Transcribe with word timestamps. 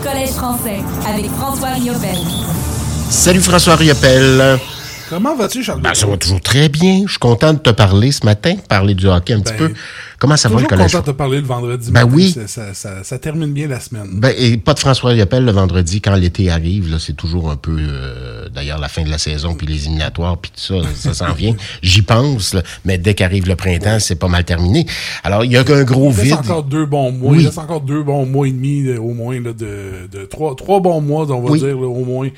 Collège 0.00 0.30
français 0.30 0.80
avec 1.08 1.30
François 1.32 1.70
Riopel. 1.70 2.18
Salut 3.10 3.40
François 3.40 3.74
Riopel. 3.76 4.58
Comment 5.08 5.34
vas-tu, 5.36 5.62
Charles? 5.64 5.80
Ben, 5.80 5.94
ça 5.94 6.06
va 6.06 6.16
toujours 6.16 6.40
très 6.40 6.68
bien. 6.68 7.02
Je 7.06 7.10
suis 7.12 7.18
content 7.18 7.52
de 7.54 7.58
te 7.58 7.70
parler 7.70 8.12
ce 8.12 8.24
matin, 8.26 8.56
parler 8.68 8.94
du 8.94 9.06
hockey 9.06 9.32
un 9.32 9.40
petit 9.40 9.52
Ben, 9.54 9.68
peu. 9.68 9.74
Comment 10.18 10.36
ça 10.36 10.48
va 10.48 10.60
le 10.60 10.66
collège? 10.66 10.90
content 10.92 11.00
de 11.06 11.12
te 11.12 11.16
parler 11.16 11.40
le 11.40 11.46
vendredi 11.46 11.90
Ben 11.90 12.02
matin. 12.04 12.12
oui. 12.14 12.30
Ça, 12.32 12.46
ça- 12.48 12.74
ça- 12.74 13.04
ça 13.04 13.18
termine 13.18 13.52
bien 13.52 13.68
la 13.68 13.80
semaine. 13.80 14.08
Ben, 14.14 14.32
et 14.36 14.56
pas 14.58 14.74
de 14.74 14.78
François 14.80 15.10
Riopel 15.10 15.44
le 15.44 15.52
vendredi 15.52 16.00
quand 16.00 16.14
l'été 16.14 16.50
arrive. 16.50 16.90
Là, 16.90 16.98
c'est 16.98 17.14
toujours 17.14 17.50
un 17.50 17.56
peu, 17.56 17.76
euh, 17.78 18.48
d'ailleurs, 18.50 18.78
la 18.80 18.88
fin 18.88 19.02
de 19.02 19.10
la 19.10 19.18
saison, 19.18 19.54
puis 19.54 19.66
les 19.66 19.84
éliminatoires, 19.86 20.36
puis 20.36 20.50
tout 20.50 20.60
ça, 20.82 20.88
ça 20.94 21.14
s'en 21.14 21.32
vient. 21.32 21.54
J'y 21.82 22.02
pense, 22.02 22.52
là, 22.54 22.62
mais 22.84 22.98
dès 22.98 23.14
qu'arrive 23.14 23.46
le 23.48 23.56
printemps, 23.56 23.98
c'est 24.00 24.16
pas 24.16 24.28
mal 24.28 24.44
terminé. 24.44 24.86
Alors, 25.24 25.44
il 25.44 25.52
y 25.52 25.56
a 25.56 25.60
un 25.60 25.84
gros 25.84 26.10
Il 26.10 26.16
vide. 26.22 26.34
reste 26.34 26.50
encore 26.50 26.64
deux 26.64 26.84
bons 26.86 27.12
mois. 27.12 27.32
Oui. 27.32 27.38
Il 27.42 27.46
reste 27.46 27.58
encore 27.58 27.80
deux 27.80 28.02
bons 28.02 28.26
mois 28.26 28.46
et 28.48 28.52
demi, 28.52 28.82
là, 28.82 29.00
au 29.00 29.14
moins, 29.14 29.40
là, 29.40 29.52
de, 29.52 30.08
de 30.10 30.24
trois, 30.26 30.54
trois 30.56 30.80
bons 30.80 31.00
mois, 31.00 31.22
on 31.30 31.40
va 31.40 31.50
Oui. 31.50 31.60
dire, 31.60 31.68
là, 31.76 31.86
au 31.86 32.04
moins, 32.04 32.28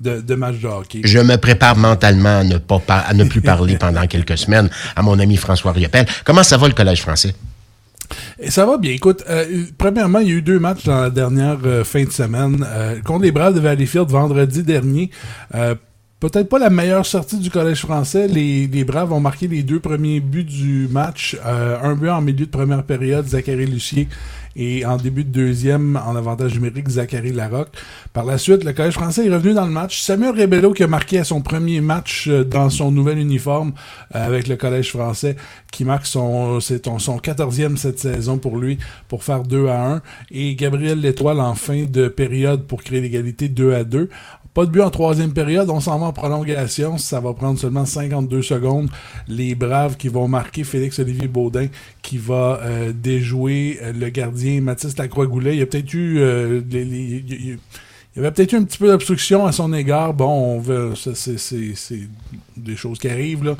de, 0.00 0.20
de 0.20 0.34
matchs 0.34 0.60
de 0.60 0.68
hockey. 0.68 1.00
Je 1.04 1.18
me 1.18 1.36
prépare 1.36 1.76
mentalement 1.76 2.38
à 2.38 2.44
ne 2.44 2.56
pas 2.56 2.80
à 2.98 3.14
ne 3.14 3.24
plus 3.24 3.40
parler 3.40 3.76
pendant 3.80 4.06
quelques 4.06 4.38
semaines 4.38 4.70
à 4.96 5.02
mon 5.02 5.18
ami 5.18 5.36
François 5.36 5.72
Riopel. 5.72 6.06
Comment 6.24 6.42
ça 6.42 6.56
va 6.56 6.68
le 6.68 6.74
collège 6.74 7.02
français? 7.02 7.34
Et 8.38 8.50
ça 8.50 8.66
va 8.66 8.78
bien. 8.78 8.92
Écoute, 8.92 9.22
euh, 9.28 9.64
premièrement, 9.78 10.18
il 10.18 10.28
y 10.28 10.30
a 10.32 10.34
eu 10.34 10.42
deux 10.42 10.58
matchs 10.58 10.84
dans 10.84 11.02
la 11.02 11.10
dernière 11.10 11.58
euh, 11.64 11.84
fin 11.84 12.04
de 12.04 12.10
semaine. 12.10 12.66
Euh, 12.66 13.00
contre 13.02 13.22
les 13.22 13.32
Braves 13.32 13.54
de 13.54 13.60
Valleyfield 13.60 14.08
vendredi 14.08 14.62
dernier. 14.62 15.10
Peut-être 16.20 16.50
pas 16.50 16.58
la 16.58 16.68
meilleure 16.68 17.06
sortie 17.06 17.38
du 17.38 17.48
collège 17.48 17.80
français. 17.80 18.28
Les, 18.28 18.84
Braves 18.84 19.10
ont 19.10 19.20
marqué 19.20 19.48
les 19.48 19.62
deux 19.62 19.80
premiers 19.80 20.20
buts 20.20 20.44
du 20.44 20.86
match. 20.90 21.34
Euh, 21.46 21.78
un 21.82 21.94
but 21.94 22.10
en 22.10 22.20
milieu 22.20 22.44
de 22.44 22.50
première 22.50 22.82
période, 22.82 23.26
Zachary 23.26 23.64
Lucier. 23.64 24.06
Et 24.56 24.84
en 24.84 24.96
début 24.96 25.24
de 25.24 25.30
deuxième, 25.30 25.98
en 26.04 26.16
avantage 26.16 26.54
numérique, 26.54 26.88
Zachary 26.88 27.32
Larocque. 27.32 27.70
Par 28.12 28.24
la 28.24 28.36
suite, 28.36 28.64
le 28.64 28.72
collège 28.72 28.94
français 28.94 29.26
est 29.26 29.32
revenu 29.32 29.54
dans 29.54 29.64
le 29.64 29.70
match. 29.70 30.00
Samuel 30.00 30.38
Rebello 30.38 30.72
qui 30.72 30.82
a 30.82 30.88
marqué 30.88 31.18
à 31.18 31.24
son 31.24 31.40
premier 31.40 31.80
match 31.80 32.26
euh, 32.28 32.44
dans 32.44 32.68
son 32.68 32.90
nouvel 32.90 33.18
uniforme 33.18 33.72
euh, 34.14 34.26
avec 34.26 34.48
le 34.48 34.56
collège 34.56 34.90
français, 34.90 35.36
qui 35.70 35.84
marque 35.84 36.04
son 36.04 36.60
son 36.60 37.16
14e 37.18 37.76
cette 37.76 38.00
saison 38.00 38.38
pour 38.38 38.58
lui 38.58 38.78
pour 39.08 39.22
faire 39.22 39.44
2 39.44 39.68
à 39.68 39.92
1. 39.92 40.02
Et 40.32 40.56
Gabriel 40.56 41.00
Létoile 41.00 41.40
en 41.40 41.54
fin 41.54 41.84
de 41.84 42.08
période 42.08 42.64
pour 42.66 42.82
créer 42.82 43.00
l'égalité 43.00 43.48
2 43.48 43.72
à 43.72 43.84
2. 43.84 44.10
Pas 44.52 44.66
de 44.66 44.70
but 44.70 44.80
en 44.80 44.90
troisième 44.90 45.32
période, 45.32 45.70
on 45.70 45.78
s'en 45.78 45.98
va 46.00 46.06
en 46.06 46.12
prolongation, 46.12 46.98
ça 46.98 47.20
va 47.20 47.32
prendre 47.34 47.58
seulement 47.58 47.84
52 47.84 48.42
secondes. 48.42 48.88
Les 49.28 49.54
Braves 49.54 49.96
qui 49.96 50.08
vont 50.08 50.26
marquer 50.26 50.64
Félix-Olivier 50.64 51.28
Baudin 51.28 51.66
qui 52.02 52.18
va 52.18 52.58
euh, 52.64 52.92
déjouer 52.92 53.78
euh, 53.82 53.92
le 53.92 54.08
gardien 54.08 54.60
Mathis 54.60 54.96
Lacroix-Goulet. 54.98 55.54
Il 55.54 55.58
y 55.60 55.62
a 55.62 55.66
peut-être 55.66 55.94
eu... 55.94 56.18
euh, 56.18 56.60
les- 56.68 57.58
il- 58.16 58.18
y 58.22 58.26
avait 58.26 58.30
peut-être 58.32 58.52
eu 58.52 58.56
un 58.56 58.64
petit 58.64 58.78
peu 58.78 58.88
d'obstruction 58.88 59.46
à 59.46 59.52
son 59.52 59.72
égard. 59.72 60.14
Bon, 60.14 60.26
on 60.56 60.60
veut, 60.60 60.92
c'est, 60.96 61.14
c'est, 61.16 61.38
c'est 61.74 62.00
des 62.56 62.76
choses 62.76 62.98
qui 62.98 63.08
arrivent. 63.08 63.44
Là. 63.44 63.56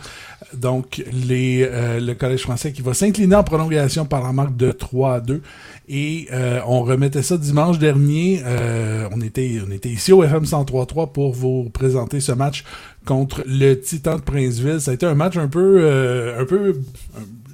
Donc, 0.54 1.02
les, 1.12 1.62
euh, 1.70 2.00
le 2.00 2.14
Collège 2.14 2.42
français 2.42 2.72
qui 2.72 2.82
va 2.82 2.92
s'incliner 2.94 3.36
en 3.36 3.44
prolongation 3.44 4.04
par 4.04 4.22
la 4.22 4.32
marque 4.32 4.56
de 4.56 4.72
3 4.72 5.14
à 5.14 5.20
2. 5.20 5.40
Et 5.88 6.28
euh, 6.32 6.60
on 6.66 6.82
remettait 6.82 7.22
ça 7.22 7.36
dimanche 7.38 7.78
dernier. 7.78 8.42
Euh, 8.44 9.08
on, 9.12 9.20
était, 9.20 9.58
on 9.66 9.70
était 9.70 9.88
ici 9.88 10.12
au 10.12 10.22
FM 10.24 10.44
103.3 10.44 11.10
pour 11.12 11.32
vous 11.32 11.70
présenter 11.70 12.20
ce 12.20 12.32
match 12.32 12.64
contre 13.04 13.42
le 13.46 13.74
Titan 13.74 14.16
de 14.16 14.20
Princeville. 14.22 14.80
Ça 14.80 14.90
a 14.90 14.94
été 14.94 15.06
un 15.06 15.14
match 15.14 15.36
un 15.36 15.48
peu, 15.48 15.78
euh, 15.80 16.40
un 16.40 16.44
peu, 16.44 16.80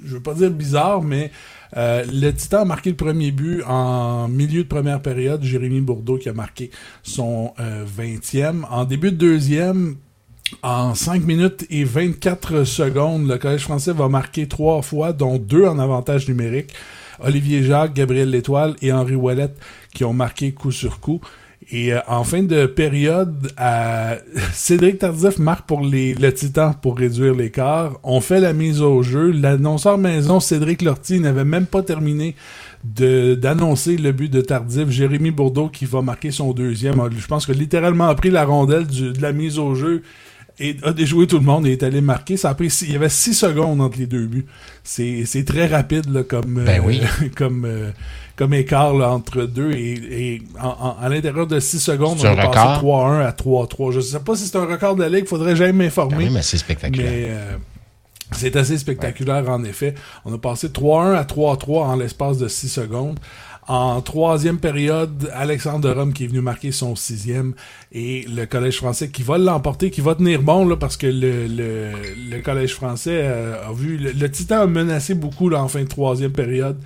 je 0.05 0.13
veux 0.15 0.19
pas 0.21 0.33
dire 0.33 0.51
bizarre, 0.51 1.01
mais 1.01 1.31
euh, 1.75 2.05
le 2.11 2.31
Titan 2.31 2.61
a 2.61 2.65
marqué 2.65 2.89
le 2.89 2.95
premier 2.95 3.31
but 3.31 3.63
en 3.67 4.27
milieu 4.27 4.63
de 4.63 4.67
première 4.67 5.01
période. 5.01 5.43
Jérémy 5.43 5.81
Bourdeau 5.81 6.17
qui 6.17 6.29
a 6.29 6.33
marqué 6.33 6.71
son 7.03 7.53
euh, 7.59 7.85
20e. 7.85 8.63
En 8.69 8.85
début 8.85 9.11
de 9.11 9.17
deuxième, 9.17 9.97
en 10.63 10.95
5 10.95 11.23
minutes 11.23 11.65
et 11.69 11.83
24 11.83 12.63
secondes, 12.63 13.27
le 13.27 13.37
Collège 13.37 13.63
français 13.63 13.91
va 13.91 14.07
marquer 14.07 14.47
trois 14.47 14.81
fois, 14.81 15.13
dont 15.13 15.37
deux 15.37 15.65
en 15.65 15.79
avantage 15.79 16.27
numérique. 16.27 16.73
Olivier 17.19 17.63
Jacques, 17.63 17.93
Gabriel 17.93 18.29
Létoile 18.29 18.75
et 18.81 18.91
Henri 18.91 19.15
Wallet 19.15 19.53
qui 19.93 20.05
ont 20.05 20.13
marqué 20.13 20.53
coup 20.53 20.71
sur 20.71 20.99
coup. 20.99 21.19
Et 21.69 21.93
euh, 21.93 21.99
en 22.07 22.23
fin 22.23 22.43
de 22.43 22.65
période, 22.65 23.51
euh, 23.59 24.15
Cédric 24.53 24.99
Tardif 24.99 25.37
marque 25.37 25.67
pour 25.67 25.81
les, 25.81 26.13
le 26.13 26.33
Titan 26.33 26.73
pour 26.73 26.97
réduire 26.97 27.35
l'écart. 27.35 27.99
On 28.03 28.21
fait 28.21 28.39
la 28.39 28.53
mise 28.53 28.81
au 28.81 29.03
jeu. 29.03 29.31
L'annonceur 29.31 29.97
maison, 29.97 30.39
Cédric 30.39 30.81
Lortie, 30.81 31.19
n'avait 31.19 31.43
même 31.43 31.65
pas 31.65 31.83
terminé 31.83 32.35
d'annoncer 32.85 33.97
le 33.97 34.11
but 34.11 34.31
de 34.31 34.39
Tardif. 34.41 34.89
Jérémy 34.89 35.31
Bourdeau 35.31 35.67
qui 35.67 35.85
va 35.85 36.01
marquer 36.01 36.31
son 36.31 36.53
deuxième. 36.53 37.01
Je 37.17 37.27
pense 37.27 37.45
que 37.45 37.51
littéralement 37.51 38.07
a 38.07 38.15
pris 38.15 38.29
la 38.29 38.45
rondelle 38.45 38.87
du- 38.87 39.11
de 39.11 39.21
la 39.21 39.33
mise 39.33 39.59
au 39.59 39.75
jeu 39.75 40.03
et 40.59 40.75
a 40.83 40.91
déjoué 40.91 41.27
tout 41.27 41.37
le 41.37 41.43
monde 41.45 41.67
et 41.67 41.73
est 41.73 41.83
allé 41.83 42.01
marquer. 42.01 42.35
Ça 42.37 42.49
a 42.49 42.53
pris 42.55 42.69
six- 42.69 42.85
il 42.87 42.93
y 42.93 42.95
avait 42.95 43.09
6 43.09 43.33
secondes 43.33 43.79
entre 43.81 43.99
les 43.99 44.07
deux 44.07 44.25
buts. 44.25 44.45
C'est 44.83 45.23
c'est 45.25 45.43
très 45.45 45.67
rapide 45.67 46.09
là, 46.11 46.23
comme, 46.23 46.63
Ben 46.65 46.81
euh, 46.83 47.27
comme, 47.35 47.65
euh, 47.65 47.91
comme 48.35 48.53
écart 48.53 48.93
là, 48.95 49.11
entre 49.11 49.43
deux. 49.43 49.71
Et, 49.73 49.93
et 50.35 50.41
en- 50.61 50.67
en- 50.67 50.97
à 51.01 51.09
l'intérieur 51.09 51.45
de 51.47 51.59
6 51.59 51.79
secondes, 51.79 52.17
on 52.19 52.23
est 52.31 52.35
passé 52.35 52.47
record? 52.47 52.83
3-1 52.83 53.21
à 53.25 53.31
3-3. 53.31 53.91
Je 53.91 53.99
sais 53.99 54.19
pas 54.19 54.35
si 54.35 54.47
c'est 54.47 54.57
un 54.57 54.65
record 54.65 54.95
de 54.95 55.03
la 55.03 55.09
Ligue, 55.09 55.27
faudrait 55.27 55.55
jamais 55.55 55.73
m'informer. 55.85 56.17
oui, 56.17 56.29
mais 56.31 56.41
c'est 56.41 56.57
spectaculaire. 56.57 57.11
Mais 57.11 57.25
euh, 57.29 57.57
c'est 58.31 58.55
assez 58.55 58.77
spectaculaire 58.77 59.47
en 59.49 59.63
effet. 59.63 59.93
On 60.25 60.33
a 60.33 60.37
passé 60.37 60.69
3-1 60.69 61.13
à 61.15 61.23
3-3 61.23 61.83
en 61.83 61.95
l'espace 61.95 62.37
de 62.39 62.47
6 62.47 62.67
secondes. 62.69 63.19
En 63.67 63.99
troisième 64.01 64.59
période, 64.59 65.29
Alexandre 65.33 65.91
Rome 65.91 66.13
qui 66.13 66.23
est 66.23 66.27
venu 66.27 66.39
marquer 66.39 66.71
son 66.71 66.95
sixième 66.95 67.53
et 67.91 68.25
le 68.33 68.45
Collège 68.45 68.77
français 68.77 69.09
qui 69.09 69.23
va 69.23 69.37
l'emporter, 69.37 69.91
qui 69.91 69.99
va 69.99 70.15
tenir 70.15 70.41
bon 70.41 70.65
là, 70.65 70.77
parce 70.77 70.95
que 70.95 71.07
le, 71.07 71.47
le, 71.47 71.91
le 72.29 72.41
Collège 72.41 72.73
français 72.73 73.19
euh, 73.23 73.67
a 73.67 73.73
vu... 73.73 73.97
Le, 73.97 74.11
le 74.11 74.31
Titan 74.31 74.61
a 74.61 74.67
menacé 74.67 75.15
beaucoup 75.15 75.49
là, 75.49 75.61
en 75.61 75.67
fin 75.67 75.81
de 75.83 75.87
troisième 75.89 76.31
période. 76.31 76.77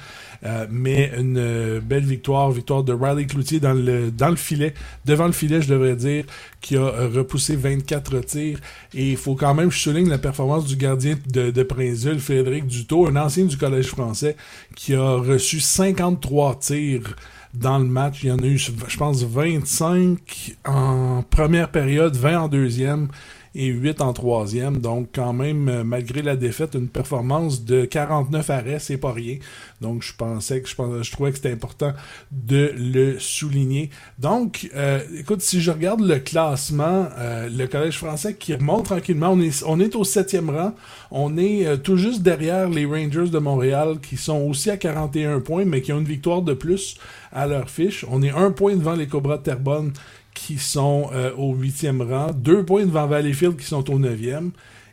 Euh, 0.44 0.66
mais 0.72 1.12
une 1.18 1.38
euh, 1.38 1.80
belle 1.82 2.04
victoire, 2.04 2.50
victoire 2.52 2.84
de 2.84 2.94
Riley 2.94 3.26
Cloutier 3.26 3.60
dans 3.60 3.74
le, 3.74 4.10
dans 4.10 4.30
le 4.30 4.36
filet, 4.36 4.74
devant 5.06 5.28
le 5.28 5.34
filet, 5.34 5.62
je 5.62 5.70
devrais 5.70 5.96
dire, 5.96 6.26
qui 6.62 6.76
a 6.76 6.82
euh, 6.82 7.10
repoussé 7.14 7.56
24 7.56 8.20
tirs. 8.22 8.60
Et 8.94 9.12
il 9.12 9.18
faut 9.18 9.36
quand 9.36 9.54
même 9.54 9.70
je 9.70 9.78
souligne 9.78 10.10
la 10.10 10.18
performance 10.18 10.66
du 10.66 10.76
gardien 10.76 11.16
de, 11.28 11.52
de 11.52 11.64
Princeville, 11.64 12.20
Frédéric 12.20 12.66
Dutot, 12.66 13.08
un 13.08 13.16
ancien 13.18 13.46
du 13.46 13.58
Collège 13.58 13.88
français, 13.88 14.36
qui 14.76 14.96
a 14.96 15.18
reçu 15.18 15.60
53 15.60 16.60
tirs 16.60 17.16
dans 17.54 17.78
le 17.78 17.86
match. 17.86 18.24
Il 18.24 18.30
y 18.30 18.32
en 18.32 18.40
a 18.40 18.46
eu, 18.46 18.58
je 18.58 18.98
pense, 18.98 19.24
25 19.24 20.56
en 20.66 21.24
première 21.30 21.70
période, 21.70 22.16
20 22.16 22.40
en 22.40 22.48
deuxième 22.48 23.10
et 23.56 23.68
8 23.68 24.02
en 24.02 24.14
troisième. 24.14 24.78
Donc, 24.78 25.10
quand 25.14 25.34
même, 25.34 25.68
euh, 25.70 25.84
malgré 25.84 26.22
la 26.22 26.36
défaite, 26.36 26.76
une 26.76 26.88
performance 26.88 27.66
de 27.66 27.86
49 27.86 28.50
arrêts, 28.50 28.80
c'est 28.80 28.98
pas 28.98 29.12
rien. 29.12 29.38
Donc, 29.82 30.04
je 30.04 30.14
pensais 30.16 30.62
que 30.62 30.70
je, 30.70 30.76
pensais, 30.76 31.04
je 31.04 31.12
trouvais 31.12 31.32
que 31.32 31.38
c'était 31.38 31.52
important 31.52 31.94
de 32.32 32.72
le 32.78 33.20
souligner. 33.20 33.90
Donc, 34.20 34.70
euh, 34.76 35.00
écoute, 35.18 35.42
si 35.42 35.62
je 35.62 35.72
regarde 35.72 36.02
le 36.02 36.20
classement, 36.20 37.08
euh, 37.18 37.50
le 37.50 37.68
Collège 37.68 37.98
français 37.98 38.36
qui 38.36 38.54
remonte 38.54 38.86
tranquillement, 38.86 39.32
on 39.32 39.40
est, 39.42 39.64
on 39.66 39.80
est 39.80 39.96
au 39.96 40.04
septième 40.04 40.50
rang. 40.50 40.74
On 41.10 41.38
est 41.38 41.66
euh, 41.66 41.78
tout 41.78 41.98
juste 41.98 42.22
derrière 42.22 42.70
les 42.70 42.86
Rangers 42.86 43.30
de 43.30 43.40
Montréal 43.40 43.98
qui 44.02 44.18
sont 44.18 44.42
aussi 44.42 44.70
à 44.70 44.78
41 44.78 45.40
points, 45.40 45.66
mais 45.66 45.82
qui 45.82 45.92
ont 45.92 46.00
une 46.00 46.06
victoire 46.06 46.42
de 46.42 46.54
plus 46.54 46.98
à 47.32 47.48
leur 47.48 47.70
fiche. 47.70 48.06
On 48.10 48.22
est 48.22 48.32
un 48.32 48.52
point 48.52 48.76
devant 48.76 48.94
les 48.94 49.08
Cobras 49.08 49.38
de 49.38 49.44
Terrebonne 49.44 49.94
qui 50.34 50.58
sont 50.58 51.10
euh, 51.14 51.32
au 51.36 51.54
huitième 51.54 52.02
rang, 52.02 52.32
deux 52.34 52.64
points 52.64 52.86
devant 52.86 53.08
Valleyfield 53.08 53.58
qui 53.58 53.66
sont 53.66 53.90
au 53.92 54.00
neuvième. 54.00 54.52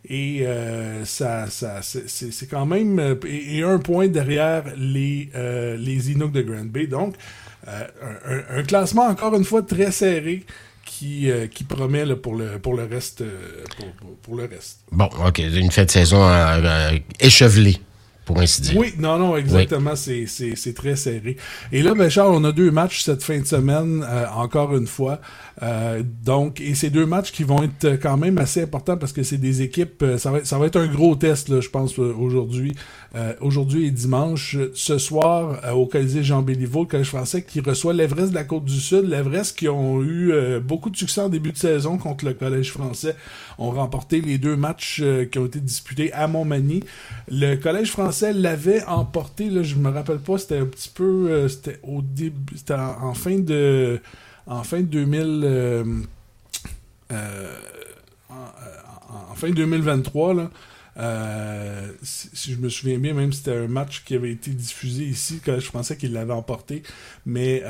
Et 0.09 0.47
euh, 0.47 1.05
ça, 1.05 1.49
ça, 1.49 1.81
c'est- 1.83 2.47
quand 2.51 2.65
même 2.67 2.99
euh, 2.99 3.15
et, 3.27 3.63
un 3.63 3.79
point 3.79 4.09
derrière 4.09 4.65
les 4.77 5.29
euh, 5.35 5.77
les 5.77 6.15
de 6.15 6.43
Grand 6.43 6.65
Bay. 6.65 6.87
Donc 6.87 7.15
un, 7.67 8.63
classement 8.63 9.07
encore 9.07 9.35
une 9.35 9.45
fois 9.45 9.63
très 9.63 9.91
serré 9.91 10.45
qui, 10.87 11.29
qui 11.53 11.65
promet 11.65 12.07
pour 12.17 12.35
le 12.35 12.59
pour 12.59 12.75
le 12.75 12.85
reste 12.85 13.23
pour, 14.23 14.37
le 14.37 14.45
reste. 14.45 14.81
Bon, 14.91 15.11
OK, 15.27 15.39
une 15.39 15.71
fête 15.71 15.89
de 15.89 15.93
saison 15.93 16.27
échevelée, 17.21 17.77
pour 18.29 18.39
ainsi 18.41 18.61
dire. 18.61 18.77
Oui, 18.77 18.93
non, 18.99 19.19
non, 19.19 19.39
exactement, 19.39 19.97
c'est- 19.97 20.27
c'est 20.27 20.55
c'est 20.55 20.75
très 20.75 20.97
serré. 20.97 21.39
Et 21.73 21.83
là, 21.83 21.95
ben 21.95 22.11
Charles, 22.11 22.35
on 22.35 22.45
a 22.45 22.53
deux 22.53 22.71
matchs 22.71 23.01
cette 23.03 23.23
fin 23.23 23.39
de 23.39 23.47
semaine, 23.47 24.05
euh, 24.07 24.27
encore 24.35 24.77
une 24.77 24.87
fois. 24.87 25.19
Euh, 25.63 26.03
donc, 26.25 26.61
et 26.61 26.75
ces 26.75 26.91
deux 26.91 27.07
matchs 27.07 27.33
qui 27.33 27.43
vont 27.43 27.63
être 27.63 27.99
quand 28.03 28.19
même 28.19 28.37
assez 28.37 28.63
importants 28.63 28.99
parce 28.99 29.15
que 29.15 29.23
c'est 29.23 29.39
des 29.39 29.63
équipes, 29.63 30.03
euh, 30.03 30.19
ça 30.19 30.31
va, 30.31 30.39
être- 30.39 30.47
ça 30.47 30.59
va 30.59 30.67
être 30.67 30.77
un 30.79 30.87
gros 30.87 31.17
test, 31.17 31.49
là, 31.49 31.61
je 31.63 31.71
pense, 31.71 31.99
euh, 31.99 32.13
aujourd'hui. 32.17 32.75
Euh, 33.17 33.33
aujourd'hui 33.41 33.87
et 33.87 33.91
dimanche. 33.91 34.59
Ce 34.75 34.99
soir, 34.99 35.61
euh, 35.65 35.73
au 35.73 35.87
Colisée 35.87 36.23
Jean 36.23 36.43
Béliveau, 36.43 36.81
le 36.81 36.87
Collège 36.89 37.09
français 37.09 37.41
qui 37.43 37.61
reçoit 37.61 37.95
l'Everest 37.95 38.29
de 38.31 38.35
la 38.35 38.45
Côte-du-Sud. 38.45 39.09
L'Everest 39.09 39.57
qui 39.59 39.67
ont 39.69 40.03
eu 40.03 40.31
beaucoup 40.63 40.91
de 40.91 40.97
succès 40.99 41.23
en 41.23 41.31
début 41.31 41.53
de 41.53 41.57
saison 41.57 41.97
contre 41.97 42.27
le 42.27 42.35
Collège 42.35 42.71
français 42.73 43.17
ont 43.57 43.71
remporté 43.71 44.21
les 44.21 44.37
deux 44.37 44.57
matchs 44.57 45.03
qui 45.33 45.39
ont 45.39 45.47
été 45.47 45.59
disputés 45.61 46.13
à 46.13 46.29
Montmagny. 46.29 46.85
Le 47.31 47.55
Collège 47.57 47.91
français 47.91 48.18
Français 48.19 48.33
l'avait 48.33 48.85
emporté. 48.85 49.51
Là, 49.51 49.63
je 49.63 49.77
me 49.77 49.91
rappelle 49.91 50.19
pas, 50.19 50.39
c'était 50.39 50.59
un 50.59 50.67
petit 50.67 50.89
peu. 50.89 51.29
euh, 51.31 51.49
c'était 51.49 51.79
au 51.83 52.03
début. 52.03 52.57
En, 52.71 53.15
fin 53.15 53.39
de. 53.39 54.01
En 54.47 54.63
fin 54.65 54.81
de 54.81 54.87
2000. 54.87 55.41
euh, 55.45 55.85
euh, 57.13 57.57
en, 58.31 59.35
fin 59.35 59.51
2023, 59.51 60.35
là. 60.35 60.51
euh, 60.99 61.89
si, 62.03 62.53
je 62.53 62.57
me 62.59 62.69
souviens 62.69 62.99
bien, 62.99 63.15
même 63.15 63.33
c'était 63.33 63.57
un 63.57 63.69
match 63.69 64.03
qui 64.05 64.15
avait 64.17 64.33
été 64.33 64.51
diffusé 64.51 65.05
ici, 65.05 65.41
que 65.41 65.61
je 65.61 65.71
pensais 65.71 65.97
qu'il 65.97 66.13
l'avait 66.13 66.33
emporté. 66.33 66.83
Mais 67.25 67.63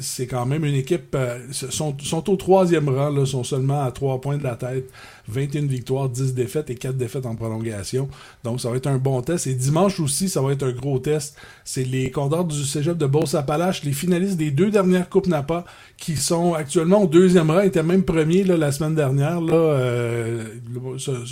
c'est 0.00 0.26
quand 0.26 0.46
même 0.46 0.64
une 0.64 0.74
équipe. 0.74 1.14
euh, 1.14 1.38
sont, 1.52 1.96
sont 2.02 2.30
au 2.30 2.36
troisième 2.36 2.88
rang, 2.88 3.10
là, 3.10 3.26
sont 3.26 3.44
seulement 3.44 3.82
à 3.82 3.92
trois 3.92 4.20
points 4.20 4.38
de 4.38 4.44
la 4.44 4.56
tête. 4.56 4.90
21 5.28 5.66
victoires, 5.66 6.08
10 6.08 6.34
défaites 6.34 6.70
et 6.70 6.74
4 6.74 6.96
défaites 6.96 7.26
en 7.26 7.34
prolongation. 7.36 8.08
Donc 8.44 8.60
ça 8.60 8.70
va 8.70 8.76
être 8.76 8.86
un 8.86 8.98
bon 8.98 9.20
test. 9.22 9.46
Et 9.46 9.54
dimanche 9.54 10.00
aussi, 10.00 10.28
ça 10.28 10.40
va 10.42 10.52
être 10.52 10.62
un 10.64 10.72
gros 10.72 10.98
test. 10.98 11.36
C'est 11.64 11.84
les 11.84 12.10
Condors 12.10 12.44
du 12.44 12.64
Cégep 12.64 12.96
de 12.96 13.06
Beauce-Appalaches, 13.06 13.84
les 13.84 13.92
finalistes 13.92 14.36
des 14.36 14.50
deux 14.50 14.70
dernières 14.70 15.08
Coupes 15.08 15.26
Napa, 15.28 15.64
qui 15.96 16.16
sont 16.16 16.54
actuellement 16.54 17.02
au 17.04 17.06
deuxième 17.06 17.50
rang, 17.50 17.60
étaient 17.60 17.82
même 17.82 18.02
premiers 18.02 18.44
là, 18.44 18.56
la 18.56 18.72
semaine 18.72 18.94
dernière. 18.94 19.40
Là, 19.40 19.54
euh, 19.54 20.44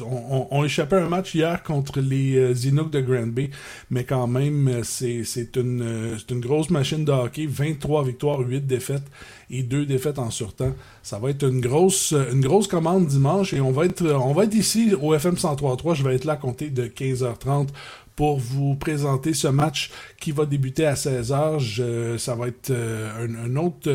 on, 0.05 0.47
on- 0.51 0.65
échappait 0.65 0.97
un 0.97 1.09
match 1.09 1.35
hier 1.35 1.63
contre 1.63 2.01
les 2.01 2.37
euh, 2.37 2.53
Inuks 2.55 2.91
de 2.91 3.01
Granby, 3.01 3.51
mais 3.91 4.05
quand 4.05 4.27
même, 4.27 4.81
c'est 4.85 5.57
une, 5.57 5.83
euh, 5.83 6.17
une 6.31 6.41
grosse 6.41 6.71
machine 6.71 7.05
de 7.05 7.13
hockey. 7.13 7.47
23 7.47 8.05
victoires, 8.05 8.41
8 8.41 8.67
défaites 8.67 9.03
et 9.51 9.63
2 9.63 9.87
défaites 9.87 10.19
en 10.19 10.31
surtemps. 10.31 10.73
Ça 11.03 11.19
va 11.19 11.31
être 11.31 11.43
une 11.49 11.61
grosse, 11.61 12.15
une 12.33 12.41
grosse 12.41 12.69
commande 12.69 13.07
dimanche 13.07 13.53
et 13.55 13.61
on 13.61 13.73
va 13.73 13.80
être, 13.87 14.07
on 14.07 14.33
va 14.33 14.45
être 14.45 14.55
ici 14.55 14.93
au 15.01 15.15
FM 15.15 15.35
103.3. 15.35 15.95
Je 15.95 16.03
vais 16.05 16.15
être 16.15 16.25
là 16.25 16.35
à 16.35 16.37
compter 16.37 16.71
de 16.71 16.87
15h30 16.87 17.69
pour 18.17 18.39
vous 18.39 18.75
présenter 18.75 19.33
ce 19.33 19.49
match 19.49 19.91
qui 20.21 20.31
va 20.33 20.45
débuter 20.45 20.85
à 20.85 20.95
16h. 20.95 21.59
Je- 21.59 22.19
ça 22.19 22.35
va 22.35 22.49
être 22.49 22.71
euh, 22.71 23.27
un, 23.27 23.51
un 23.51 23.57
autre, 23.57 23.91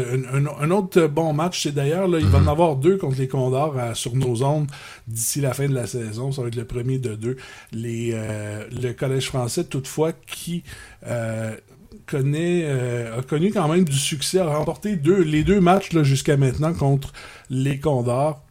un, 0.61 0.71
autre 0.71 1.05
bon 1.07 1.31
match. 1.33 1.61
C'est 1.63 1.71
d'ailleurs, 1.73 2.07
là, 2.07 2.19
il 2.19 2.25
va 2.25 2.39
en 2.39 2.47
avoir 2.47 2.75
deux 2.75 2.97
contre 2.97 3.17
les 3.19 3.27
Condors 3.27 3.77
à- 3.77 3.93
sur 3.93 4.15
nos 4.15 4.41
ondes 4.43 4.67
d'ici 5.07 5.41
la 5.41 5.53
fin 5.53 5.67
de 5.69 5.75
la 5.75 5.85
saison. 5.85 6.31
Ça 6.31 6.41
va 6.41 6.47
être 6.47 6.55
le 6.55 6.65
premier 6.65 6.97
de 6.97 7.13
deux. 7.15 7.37
Les, 7.71 8.11
euh, 8.13 8.65
le 8.71 8.93
Collège 8.93 9.27
français, 9.27 9.63
toutefois, 9.65 10.11
qui 10.13 10.63
euh, 11.05 11.55
connaît, 12.07 12.63
euh, 12.65 13.19
a 13.19 13.21
connu 13.21 13.51
quand 13.51 13.67
même 13.67 13.83
du 13.85 13.97
succès, 13.97 14.39
a 14.39 14.45
remporté 14.57 14.95
deux, 14.95 15.21
les 15.21 15.43
deux 15.43 15.59
matchs 15.61 15.91
là, 15.93 16.01
jusqu'à 16.03 16.35
maintenant 16.37 16.73
contre 16.73 17.13
les 17.51 17.79
Condors 17.79 18.37
euh, 18.37 18.41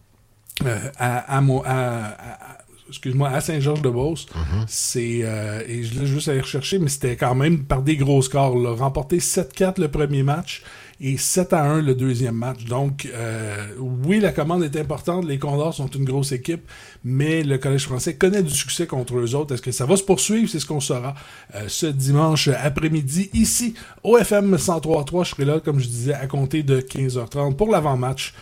à, 0.99 1.19
à, 1.19 1.39
à- 1.39 1.43
à- 1.65 2.53
à- 2.53 2.59
excuse-moi, 2.89 3.29
à 3.31 3.41
Saint-Georges-de-Beauce. 3.41 4.27
C'est, 4.69 5.21
euh, 5.23 5.63
et 5.67 5.83
je 5.83 5.99
l'ai 5.99 6.07
juste 6.07 6.29
à 6.29 6.33
rechercher, 6.35 6.79
mais 6.79 6.89
c'était 6.89 7.17
quand 7.17 7.35
même 7.35 7.65
par 7.65 7.83
des 7.83 7.97
gros 7.97 8.23
scores. 8.23 8.57
Là. 8.59 8.75
Remporté 8.75 9.19
7-4 9.19 9.81
le 9.81 9.89
premier 9.89 10.23
match 10.23 10.63
et 11.01 11.17
7 11.17 11.53
à 11.55 11.65
1 11.65 11.83
le 11.83 11.95
deuxième 11.97 12.37
match. 12.37 12.65
Donc, 12.67 13.09
euh, 13.13 13.67
oui, 13.81 14.21
la 14.21 14.31
commande 14.33 14.63
est 14.63 14.77
importante. 14.77 15.25
Les 15.27 15.39
Condors 15.41 15.75
sont 15.75 15.89
une 15.89 16.05
grosse 16.05 16.31
équipe, 16.31 16.71
mais 17.03 17.43
le 17.43 17.59
Collège 17.59 17.85
français 17.87 18.15
connaît 18.15 18.45
du 18.45 18.55
succès 18.55 18.87
contre 18.87 19.17
eux 19.19 19.35
autres. 19.35 19.55
Est-ce 19.55 19.63
que 19.63 19.73
ça 19.73 19.87
va 19.87 19.97
se 19.97 20.05
poursuivre? 20.05 20.49
C'est 20.49 20.61
ce 20.61 20.67
qu'on 20.67 20.79
saura 20.81 21.15
euh, 21.57 21.65
ce 21.67 21.87
dimanche 21.87 22.47
après-midi 22.49 23.29
ici 23.33 23.75
au 24.05 24.19
FM 24.19 24.55
103.3. 24.57 25.25
Je 25.25 25.31
serai 25.31 25.45
là, 25.47 25.59
comme 25.59 25.81
je 25.81 25.89
disais, 25.89 26.15
à 26.15 26.27
compter 26.29 26.63
de 26.63 26.81
15h30 26.81 27.57
pour 27.57 27.71
l'avant-match 27.73 28.35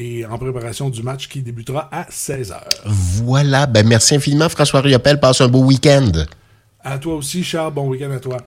et 0.00 0.24
en 0.24 0.38
préparation 0.38 0.88
du 0.88 1.02
match 1.02 1.28
qui 1.28 1.42
débutera 1.42 1.88
à 1.92 2.04
16h. 2.04 2.56
Voilà. 2.86 3.66
Ben, 3.66 3.86
merci 3.86 4.16
infiniment, 4.16 4.48
François 4.48 4.80
Riopel. 4.80 5.20
Passe 5.20 5.42
un 5.42 5.48
beau 5.48 5.62
week-end. 5.62 6.10
À 6.82 6.98
toi 6.98 7.16
aussi, 7.16 7.44
Charles. 7.44 7.74
Bon 7.74 7.86
week-end 7.86 8.10
à 8.10 8.18
toi. 8.18 8.38